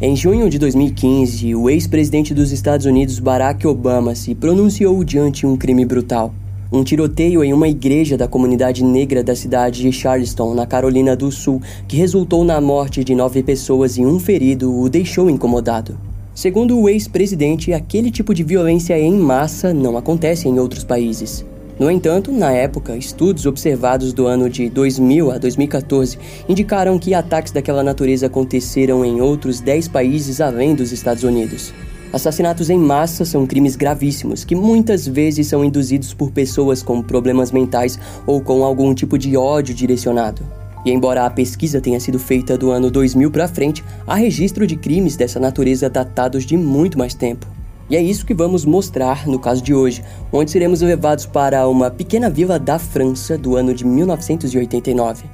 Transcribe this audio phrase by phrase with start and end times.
[0.00, 5.56] Em junho de 2015, o ex-presidente dos Estados Unidos Barack Obama se pronunciou diante um
[5.56, 6.34] crime brutal.
[6.72, 11.30] Um tiroteio em uma igreja da comunidade negra da cidade de Charleston, na Carolina do
[11.30, 15.96] Sul, que resultou na morte de nove pessoas e um ferido, o deixou incomodado.
[16.34, 21.46] Segundo o ex-presidente, aquele tipo de violência em massa não acontece em outros países.
[21.78, 26.16] No entanto, na época, estudos observados do ano de 2000 a 2014
[26.48, 31.74] indicaram que ataques daquela natureza aconteceram em outros 10 países além dos Estados Unidos.
[32.12, 37.50] Assassinatos em massa são crimes gravíssimos que muitas vezes são induzidos por pessoas com problemas
[37.50, 40.42] mentais ou com algum tipo de ódio direcionado.
[40.84, 44.76] E embora a pesquisa tenha sido feita do ano 2000 para frente, há registro de
[44.76, 47.48] crimes dessa natureza datados de muito mais tempo.
[47.88, 50.02] E é isso que vamos mostrar no caso de hoje,
[50.32, 55.24] onde seremos levados para uma pequena vila da França do ano de 1989.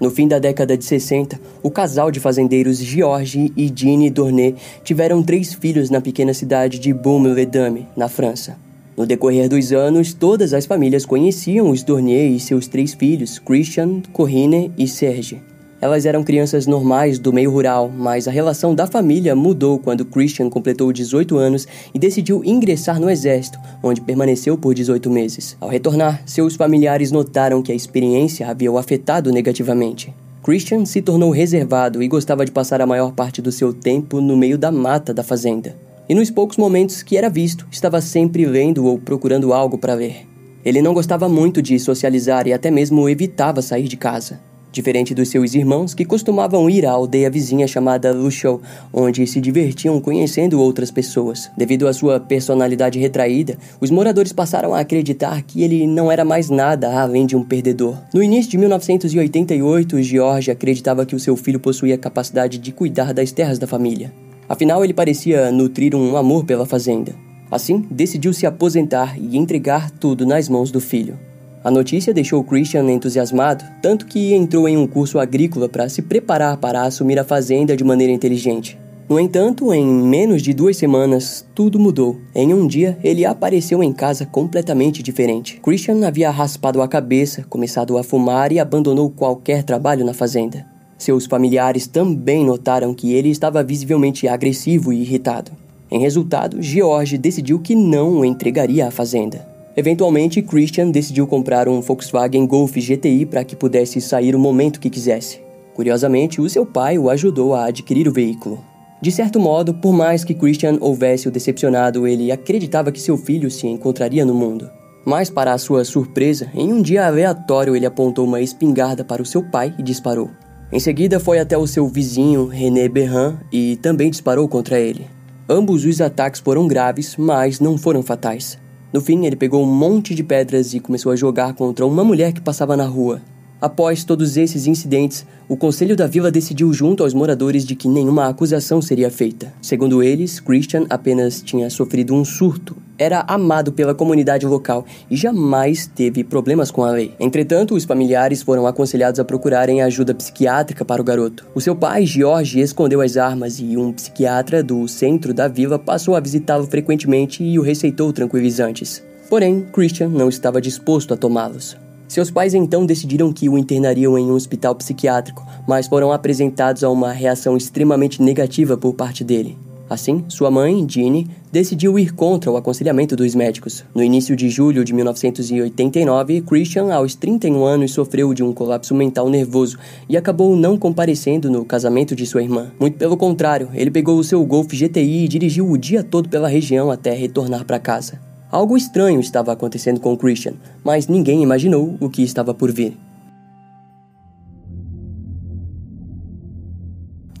[0.00, 5.22] No fim da década de 60, o casal de fazendeiros Georges e Jeanne Dornet tiveram
[5.22, 8.67] três filhos na pequena cidade de Baume-les-Dames, na França.
[8.98, 14.02] No decorrer dos anos, todas as famílias conheciam os Dornier e seus três filhos, Christian,
[14.12, 15.40] Corinne e Serge.
[15.80, 20.50] Elas eram crianças normais do meio rural, mas a relação da família mudou quando Christian
[20.50, 25.56] completou 18 anos e decidiu ingressar no exército, onde permaneceu por 18 meses.
[25.60, 30.12] Ao retornar, seus familiares notaram que a experiência havia o afetado negativamente.
[30.42, 34.36] Christian se tornou reservado e gostava de passar a maior parte do seu tempo no
[34.36, 38.86] meio da mata da fazenda e nos poucos momentos que era visto, estava sempre lendo
[38.86, 40.26] ou procurando algo para ler.
[40.64, 44.40] Ele não gostava muito de socializar e até mesmo evitava sair de casa.
[44.70, 48.60] Diferente dos seus irmãos, que costumavam ir à aldeia vizinha chamada Luchou,
[48.92, 51.50] onde se divertiam conhecendo outras pessoas.
[51.56, 56.50] Devido à sua personalidade retraída, os moradores passaram a acreditar que ele não era mais
[56.50, 57.96] nada além de um perdedor.
[58.12, 63.32] No início de 1988, George acreditava que o seu filho possuía capacidade de cuidar das
[63.32, 64.12] terras da família.
[64.48, 67.14] Afinal, ele parecia nutrir um amor pela fazenda.
[67.50, 71.18] Assim, decidiu se aposentar e entregar tudo nas mãos do filho.
[71.62, 76.56] A notícia deixou Christian entusiasmado, tanto que entrou em um curso agrícola para se preparar
[76.56, 78.78] para assumir a fazenda de maneira inteligente.
[79.08, 82.18] No entanto, em menos de duas semanas, tudo mudou.
[82.34, 85.58] Em um dia, ele apareceu em casa completamente diferente.
[85.62, 90.77] Christian havia raspado a cabeça, começado a fumar e abandonou qualquer trabalho na fazenda.
[90.98, 95.52] Seus familiares também notaram que ele estava visivelmente agressivo e irritado.
[95.88, 99.48] Em resultado, George decidiu que não o entregaria à fazenda.
[99.76, 104.90] Eventualmente, Christian decidiu comprar um Volkswagen Golf GTI para que pudesse sair o momento que
[104.90, 105.40] quisesse.
[105.72, 108.58] Curiosamente, o seu pai o ajudou a adquirir o veículo.
[109.00, 113.48] De certo modo, por mais que Christian houvesse o decepcionado, ele acreditava que seu filho
[113.48, 114.68] se encontraria no mundo.
[115.06, 119.48] Mas, para sua surpresa, em um dia aleatório ele apontou uma espingarda para o seu
[119.48, 120.28] pai e disparou.
[120.70, 125.06] Em seguida, foi até o seu vizinho, René Berrin, e também disparou contra ele.
[125.48, 128.58] Ambos os ataques foram graves, mas não foram fatais.
[128.92, 132.34] No fim, ele pegou um monte de pedras e começou a jogar contra uma mulher
[132.34, 133.22] que passava na rua.
[133.60, 138.28] Após todos esses incidentes, o conselho da vila decidiu junto aos moradores de que nenhuma
[138.28, 139.52] acusação seria feita.
[139.60, 145.86] Segundo eles, Christian apenas tinha sofrido um surto, era amado pela comunidade local e jamais
[145.86, 147.14] teve problemas com a lei.
[147.18, 151.46] Entretanto, os familiares foram aconselhados a procurarem ajuda psiquiátrica para o garoto.
[151.54, 156.14] O seu pai, George, escondeu as armas e um psiquiatra do centro da vila passou
[156.14, 159.02] a visitá-lo frequentemente e o receitou tranquilizantes.
[159.28, 161.87] Porém, Christian não estava disposto a tomá-los.
[162.08, 166.88] Seus pais então decidiram que o internariam em um hospital psiquiátrico, mas foram apresentados a
[166.88, 169.58] uma reação extremamente negativa por parte dele.
[169.90, 173.84] Assim, sua mãe, Jeanne, decidiu ir contra o aconselhamento dos médicos.
[173.94, 179.30] No início de julho de 1989, Christian, aos 31 anos, sofreu de um colapso mental
[179.30, 182.70] nervoso e acabou não comparecendo no casamento de sua irmã.
[182.78, 186.48] Muito pelo contrário, ele pegou o seu Golf GTI e dirigiu o dia todo pela
[186.48, 188.20] região até retornar para casa.
[188.50, 192.96] Algo estranho estava acontecendo com Christian, mas ninguém imaginou o que estava por vir.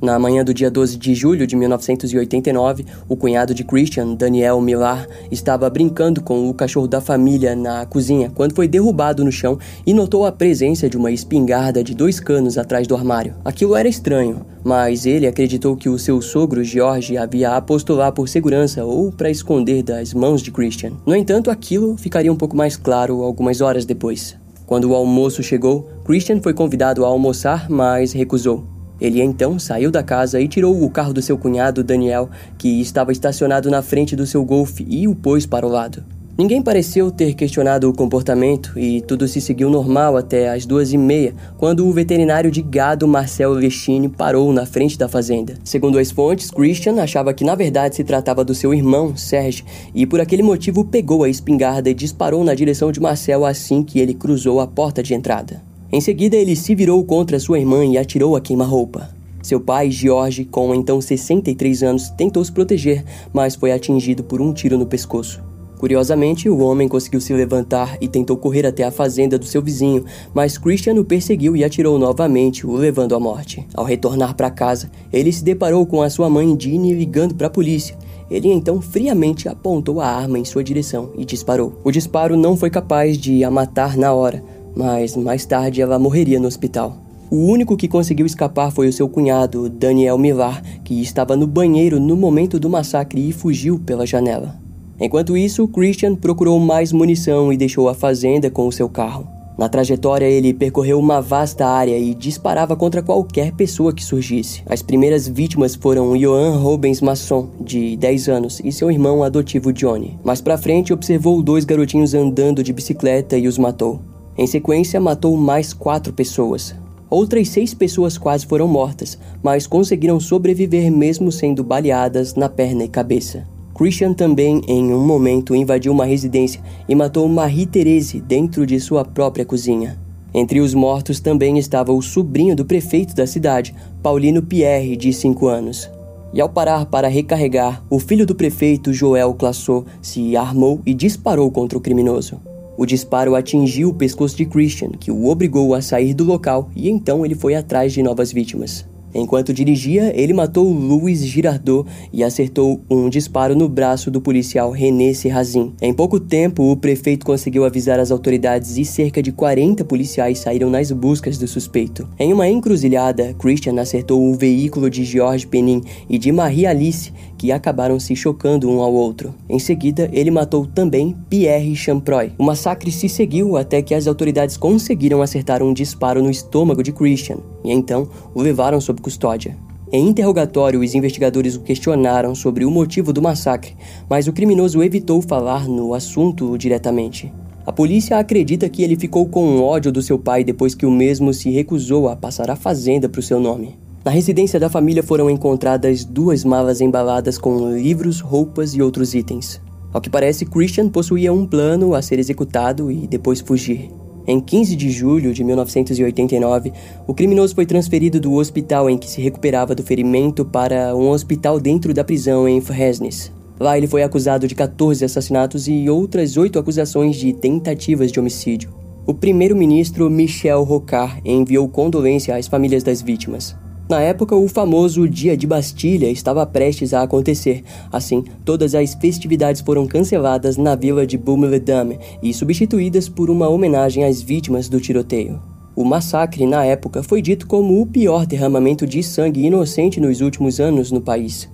[0.00, 5.08] Na manhã do dia 12 de julho de 1989, o cunhado de Christian, Daniel Millar,
[5.28, 9.92] estava brincando com o cachorro da família na cozinha quando foi derrubado no chão e
[9.92, 13.34] notou a presença de uma espingarda de dois canos atrás do armário.
[13.44, 18.28] Aquilo era estranho, mas ele acreditou que o seu sogro George havia aposto lá por
[18.28, 20.92] segurança ou para esconder das mãos de Christian.
[21.04, 24.36] No entanto, aquilo ficaria um pouco mais claro algumas horas depois.
[24.64, 28.77] Quando o almoço chegou, Christian foi convidado a almoçar, mas recusou.
[29.00, 33.12] Ele então saiu da casa e tirou o carro do seu cunhado Daniel, que estava
[33.12, 36.02] estacionado na frente do seu Golf, e o pôs para o lado.
[36.38, 40.96] Ninguém pareceu ter questionado o comportamento e tudo se seguiu normal até as duas e
[40.96, 45.56] meia, quando o veterinário de gado Marcel Vestini parou na frente da fazenda.
[45.64, 50.06] Segundo as fontes, Christian achava que na verdade se tratava do seu irmão, Serge, e
[50.06, 54.14] por aquele motivo pegou a espingarda e disparou na direção de Marcel assim que ele
[54.14, 55.67] cruzou a porta de entrada.
[55.90, 59.08] Em seguida, ele se virou contra sua irmã e atirou a queima-roupa.
[59.42, 63.02] Seu pai, George, com então 63 anos, tentou se proteger,
[63.32, 65.42] mas foi atingido por um tiro no pescoço.
[65.78, 70.04] Curiosamente, o homem conseguiu se levantar e tentou correr até a fazenda do seu vizinho,
[70.34, 73.66] mas Christian o perseguiu e atirou novamente, o levando à morte.
[73.72, 77.50] Ao retornar para casa, ele se deparou com a sua mãe Jeannie ligando para a
[77.50, 77.96] polícia.
[78.30, 81.80] Ele então friamente apontou a arma em sua direção e disparou.
[81.82, 84.44] O disparo não foi capaz de a matar na hora,
[84.78, 86.96] mas mais tarde ela morreria no hospital.
[87.28, 91.98] O único que conseguiu escapar foi o seu cunhado, Daniel Milar, que estava no banheiro
[91.98, 94.54] no momento do massacre e fugiu pela janela.
[95.00, 99.26] Enquanto isso, Christian procurou mais munição e deixou a fazenda com o seu carro.
[99.58, 104.62] Na trajetória, ele percorreu uma vasta área e disparava contra qualquer pessoa que surgisse.
[104.64, 110.16] As primeiras vítimas foram Johan Rubens Masson, de 10 anos, e seu irmão adotivo Johnny.
[110.22, 114.00] Mais pra frente, observou dois garotinhos andando de bicicleta e os matou.
[114.38, 116.72] Em sequência, matou mais quatro pessoas.
[117.10, 122.88] Outras seis pessoas quase foram mortas, mas conseguiram sobreviver mesmo sendo baleadas na perna e
[122.88, 123.44] cabeça.
[123.74, 129.44] Christian também, em um momento, invadiu uma residência e matou Marie-Therese dentro de sua própria
[129.44, 129.98] cozinha.
[130.32, 135.48] Entre os mortos também estava o sobrinho do prefeito da cidade, Paulino Pierre, de 5
[135.48, 135.90] anos.
[136.32, 141.50] E ao parar para recarregar, o filho do prefeito, Joel Classot, se armou e disparou
[141.50, 142.40] contra o criminoso.
[142.78, 146.88] O disparo atingiu o pescoço de Christian, que o obrigou a sair do local, e
[146.88, 148.86] então ele foi atrás de novas vítimas.
[149.14, 155.14] Enquanto dirigia, ele matou Louis Girardot e acertou um disparo no braço do policial René
[155.14, 155.72] Serrazin.
[155.80, 160.70] Em pouco tempo, o prefeito conseguiu avisar as autoridades e cerca de 40 policiais saíram
[160.70, 162.08] nas buscas do suspeito.
[162.18, 167.52] Em uma encruzilhada, Christian acertou o veículo de George Penin e de Marie Alice, que
[167.52, 169.34] acabaram se chocando um ao outro.
[169.48, 172.32] Em seguida, ele matou também Pierre Champroy.
[172.36, 176.92] O massacre se seguiu até que as autoridades conseguiram acertar um disparo no estômago de
[176.92, 179.56] Christian e então o levaram sob custódia.
[179.90, 183.74] Em interrogatório, os investigadores o questionaram sobre o motivo do massacre,
[184.08, 187.32] mas o criminoso evitou falar no assunto diretamente.
[187.64, 191.32] A polícia acredita que ele ficou com ódio do seu pai depois que o mesmo
[191.32, 193.78] se recusou a passar a fazenda para o seu nome.
[194.04, 199.60] Na residência da família foram encontradas duas malas embaladas com livros, roupas e outros itens.
[199.92, 203.90] Ao que parece, Christian possuía um plano a ser executado e depois fugir.
[204.30, 206.70] Em 15 de julho de 1989,
[207.06, 211.58] o criminoso foi transferido do hospital em que se recuperava do ferimento para um hospital
[211.58, 213.32] dentro da prisão em Fresnes.
[213.58, 218.68] Lá ele foi acusado de 14 assassinatos e outras oito acusações de tentativas de homicídio.
[219.06, 223.56] O primeiro-ministro Michel Rocard enviou condolência às famílias das vítimas.
[223.88, 227.64] Na época, o famoso Dia de Bastilha estava prestes a acontecer.
[227.90, 234.04] Assim, todas as festividades foram canceladas na vila de Baume-les-Dames e substituídas por uma homenagem
[234.04, 235.40] às vítimas do tiroteio.
[235.74, 240.60] O massacre, na época, foi dito como o pior derramamento de sangue inocente nos últimos
[240.60, 241.48] anos no país.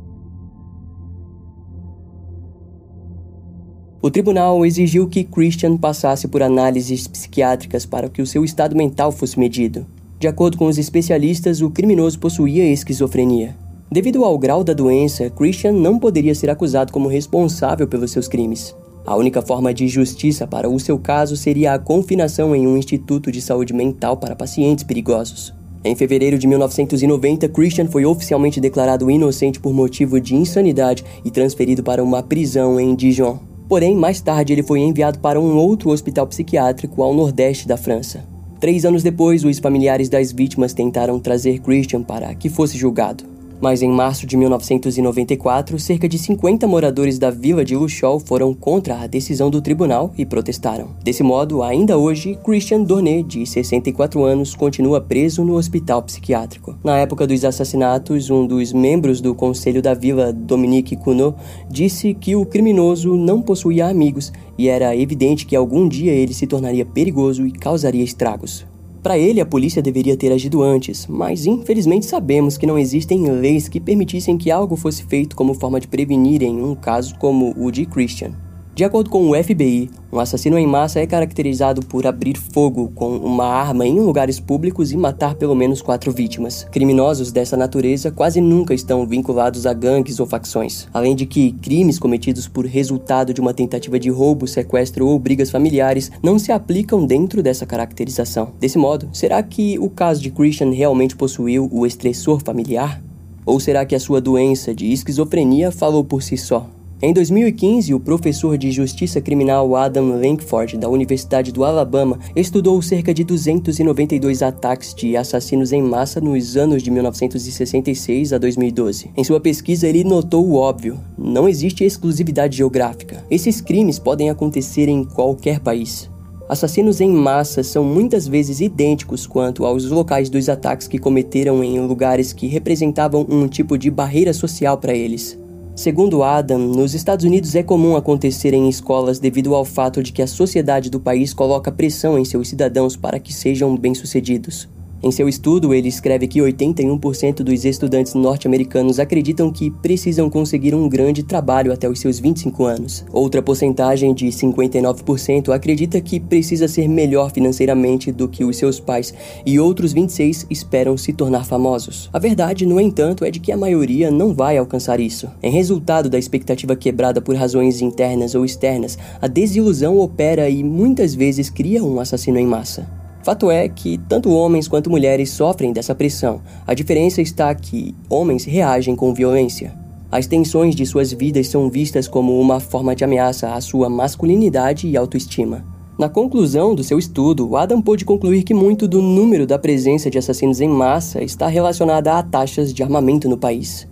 [4.03, 9.13] O tribunal exigiu que Christian passasse por análises psiquiátricas para que o seu estado mental
[9.13, 9.87] fosse medido.
[10.25, 13.55] De acordo com os especialistas, o criminoso possuía esquizofrenia.
[13.93, 18.75] Devido ao grau da doença, Christian não poderia ser acusado como responsável pelos seus crimes.
[19.05, 23.31] A única forma de justiça para o seu caso seria a confinação em um instituto
[23.31, 25.53] de saúde mental para pacientes perigosos.
[25.85, 31.83] Em fevereiro de 1990, Christian foi oficialmente declarado inocente por motivo de insanidade e transferido
[31.83, 33.39] para uma prisão em Dijon.
[33.69, 38.33] Porém, mais tarde ele foi enviado para um outro hospital psiquiátrico ao nordeste da França.
[38.65, 43.34] Três anos depois, os familiares das vítimas tentaram trazer Christian para que fosse julgado.
[43.65, 49.01] Mas em março de 1994, cerca de 50 moradores da vila de Luchol foram contra
[49.01, 50.91] a decisão do tribunal e protestaram.
[51.03, 56.77] Desse modo, ainda hoje, Christian Dornet, de 64 anos, continua preso no hospital psiquiátrico.
[56.85, 61.35] Na época dos assassinatos, um dos membros do conselho da vila, Dominique Cunot,
[61.71, 66.47] disse que o criminoso não possuía amigos e era evidente que algum dia ele se
[66.47, 68.67] tornaria perigoso e causaria estragos.
[69.05, 73.69] Para ele, a polícia deveria ter agido antes, mas infelizmente sabemos que não existem leis
[73.69, 77.71] que permitissem que algo fosse feito como forma de prevenir em um caso como o
[77.71, 78.33] de Christian.
[78.75, 83.17] De acordo com o FBI, um assassino em massa é caracterizado por abrir fogo com
[83.19, 86.67] uma arma em lugares públicos e matar pelo menos quatro vítimas.
[86.73, 92.01] Criminosos dessa natureza quase nunca estão vinculados a gangues ou facções, além de que crimes
[92.01, 97.07] cometidos por resultado de uma tentativa de roubo, sequestro ou brigas familiares não se aplicam
[97.07, 98.55] dentro dessa caracterização.
[98.59, 103.01] Desse modo, será que o caso de Christian realmente possuiu o estressor familiar?
[103.47, 106.69] Ou será que a sua doença de esquizofrenia falou por si só?
[107.05, 113.13] Em 2015, o professor de Justiça Criminal Adam Lankford, da Universidade do Alabama, estudou cerca
[113.13, 119.11] de 292 ataques de assassinos em massa nos anos de 1966 a 2012.
[119.15, 123.23] Em sua pesquisa, ele notou o óbvio: não existe exclusividade geográfica.
[123.31, 126.11] Esses crimes podem acontecer em qualquer país.
[126.49, 131.79] Assassinos em massa são muitas vezes idênticos quanto aos locais dos ataques que cometeram em
[131.81, 135.39] lugares que representavam um tipo de barreira social para eles.
[135.77, 140.23] Segundo Adam, nos Estados Unidos é comum acontecer em escolas devido ao fato de que
[140.23, 144.69] a sociedade do país coloca pressão em seus cidadãos para que sejam bem-sucedidos.
[145.05, 150.89] Em seu estudo, ele escreve que 81% dos estudantes norte-americanos acreditam que precisam conseguir um
[150.89, 153.05] grande trabalho até os seus 25 anos.
[153.13, 159.13] Outra porcentagem de 59% acredita que precisa ser melhor financeiramente do que os seus pais,
[159.45, 162.09] e outros 26 esperam se tornar famosos.
[162.11, 165.29] A verdade, no entanto, é de que a maioria não vai alcançar isso.
[165.43, 171.15] Em resultado da expectativa quebrada por razões internas ou externas, a desilusão opera e muitas
[171.15, 173.04] vezes cria um assassino em massa.
[173.25, 176.43] Fato é que tanto homens quanto mulheres sofrem dessa pressão.
[176.67, 179.75] A diferença está que homens reagem com violência.
[180.13, 184.87] As tensões de suas vidas são vistas como uma forma de ameaça à sua masculinidade
[184.87, 185.65] e autoestima.
[185.99, 190.19] Na conclusão do seu estudo, Adam pôde concluir que muito do número da presença de
[190.19, 193.89] assassinos em massa está relacionada a taxas de armamento no país.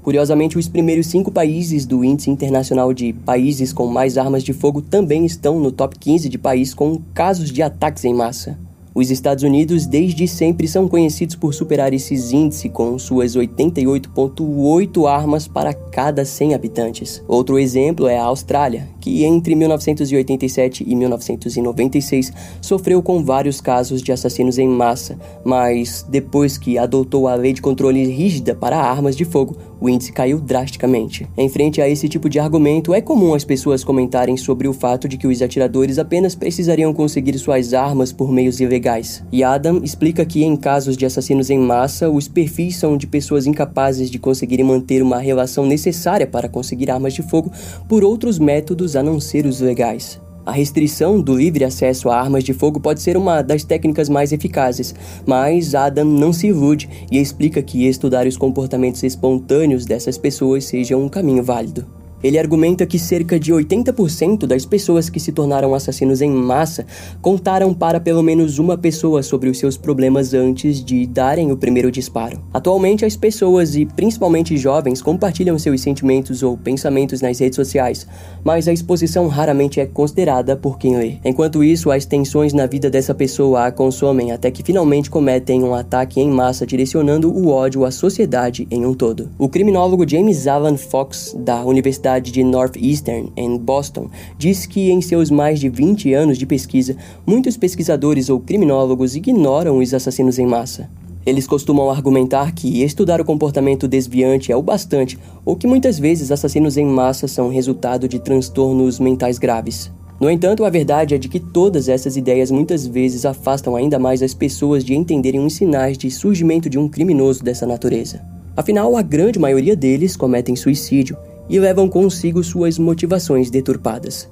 [0.00, 4.80] Curiosamente, os primeiros cinco países do Índice Internacional de Países com Mais Armas de Fogo
[4.80, 8.64] também estão no top 15 de países com casos de ataques em massa.
[8.96, 15.46] Os Estados Unidos desde sempre são conhecidos por superar esses índices com suas 88,8 armas
[15.46, 17.22] para cada 100 habitantes.
[17.28, 24.12] Outro exemplo é a Austrália, que entre 1987 e 1996 sofreu com vários casos de
[24.12, 29.26] assassinos em massa, mas depois que adotou a lei de controle rígida para armas de
[29.26, 31.26] fogo, o índice caiu drasticamente.
[31.36, 35.08] Em frente a esse tipo de argumento, é comum as pessoas comentarem sobre o fato
[35.08, 39.22] de que os atiradores apenas precisariam conseguir suas armas por meios ilegais.
[39.30, 43.46] E Adam explica que em casos de assassinos em massa, os perfis são de pessoas
[43.46, 47.50] incapazes de conseguirem manter uma relação necessária para conseguir armas de fogo
[47.88, 50.20] por outros métodos a não ser os legais.
[50.46, 54.30] A restrição do livre acesso a armas de fogo pode ser uma das técnicas mais
[54.30, 54.94] eficazes,
[55.26, 60.96] mas Adam não se ilude e explica que estudar os comportamentos espontâneos dessas pessoas seja
[60.96, 61.84] um caminho válido.
[62.26, 66.84] Ele argumenta que cerca de 80% das pessoas que se tornaram assassinos em massa
[67.22, 71.88] contaram para pelo menos uma pessoa sobre os seus problemas antes de darem o primeiro
[71.88, 72.42] disparo.
[72.52, 78.08] Atualmente, as pessoas, e principalmente jovens, compartilham seus sentimentos ou pensamentos nas redes sociais,
[78.42, 81.18] mas a exposição raramente é considerada por quem lê.
[81.24, 85.76] Enquanto isso, as tensões na vida dessa pessoa a consomem até que finalmente cometem um
[85.76, 89.30] ataque em massa direcionando o ódio à sociedade em um todo.
[89.38, 94.08] O criminólogo James Alan Fox, da Universidade Universidade de Northeastern, em Boston,
[94.38, 96.96] diz que em seus mais de 20 anos de pesquisa,
[97.26, 100.88] muitos pesquisadores ou criminólogos ignoram os assassinos em massa.
[101.24, 106.30] Eles costumam argumentar que estudar o comportamento desviante é o bastante, ou que muitas vezes
[106.30, 109.90] assassinos em massa são resultado de transtornos mentais graves.
[110.18, 114.22] No entanto, a verdade é de que todas essas ideias muitas vezes afastam ainda mais
[114.22, 118.22] as pessoas de entenderem os sinais de surgimento de um criminoso dessa natureza.
[118.56, 121.14] Afinal, a grande maioria deles cometem suicídio,
[121.48, 124.30] e levam consigo suas motivações deturpadas.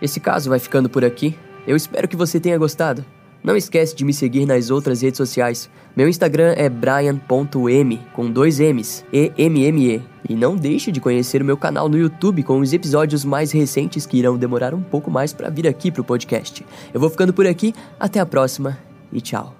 [0.00, 1.36] Esse caso vai ficando por aqui.
[1.66, 3.04] Eu espero que você tenha gostado.
[3.42, 5.70] Não esquece de me seguir nas outras redes sociais.
[5.96, 10.02] Meu Instagram é brian.m com dois M's, E M M E.
[10.28, 14.06] E não deixe de conhecer o meu canal no YouTube com os episódios mais recentes
[14.06, 16.66] que irão demorar um pouco mais para vir aqui pro podcast.
[16.92, 18.78] Eu vou ficando por aqui, até a próxima
[19.12, 19.57] e tchau.